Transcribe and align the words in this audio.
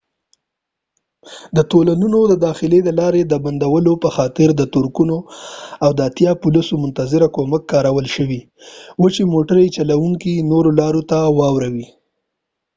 د 1.55 1.57
تونلونو 1.71 2.19
د 2.31 2.33
داخلي 2.47 2.79
لارو 2.99 3.21
د 3.27 3.33
بندولو 3.45 3.93
په 4.03 4.09
خاطر 4.15 4.47
د 4.55 4.61
ټرکونو 4.73 5.17
او 5.83 5.89
اتیا 6.07 6.31
پولیسو 6.43 6.73
منتظره 6.83 7.27
کومک 7.35 7.61
کارول 7.73 8.05
شوي 8.15 8.41
و 9.01 9.05
چې 9.15 9.21
موټر 9.33 9.57
چلونکي 9.77 10.33
نورو 10.51 10.69
لارو 10.79 11.01
ته 11.09 11.17
واړوي 11.37 11.87